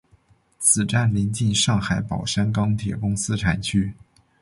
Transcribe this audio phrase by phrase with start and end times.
[0.57, 3.93] 此站邻近上海宝山钢铁公司厂区。